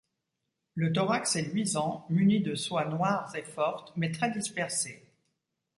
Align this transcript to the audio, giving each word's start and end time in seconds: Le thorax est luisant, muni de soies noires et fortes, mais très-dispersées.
Le 0.73 0.91
thorax 0.91 1.35
est 1.35 1.43
luisant, 1.53 2.07
muni 2.09 2.39
de 2.41 2.55
soies 2.55 2.85
noires 2.85 3.31
et 3.35 3.43
fortes, 3.43 3.93
mais 3.95 4.09
très-dispersées. 4.11 5.05